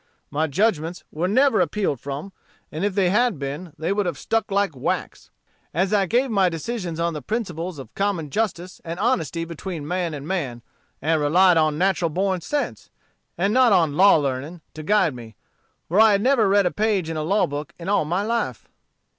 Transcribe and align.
My 0.31 0.47
judgments 0.47 1.03
were 1.11 1.27
never 1.27 1.61
appealed 1.61 1.99
from; 1.99 2.31
and 2.71 2.83
if 2.83 2.95
they 2.95 3.11
had 3.11 3.37
been, 3.37 3.73
they 3.77 3.93
would 3.93 4.07
have 4.07 4.17
stuck 4.17 4.49
like 4.49 4.75
wax, 4.75 5.29
as 5.75 5.93
I 5.93 6.07
gave 6.07 6.31
my 6.31 6.49
decisions 6.49 6.99
on 6.99 7.13
the 7.13 7.21
principles 7.21 7.77
of 7.77 7.93
common 7.93 8.31
justice 8.31 8.81
and 8.83 8.99
honesty 8.99 9.45
between 9.45 9.87
man 9.87 10.15
and 10.15 10.27
man, 10.27 10.63
and 11.03 11.21
relied 11.21 11.57
on 11.57 11.77
natural 11.77 12.09
born 12.09 12.41
sense, 12.41 12.89
and 13.37 13.53
not 13.53 13.73
on 13.73 13.95
law 13.95 14.15
learning, 14.15 14.61
to 14.73 14.81
guide 14.81 15.13
me; 15.13 15.35
for 15.87 15.99
I 15.99 16.13
had 16.13 16.21
never 16.23 16.49
read 16.49 16.65
a 16.65 16.71
page 16.71 17.07
in 17.07 17.15
a 17.15 17.21
law 17.21 17.45
book 17.45 17.71
in 17.77 17.87
all 17.87 18.03
my 18.03 18.23
life." 18.23 18.67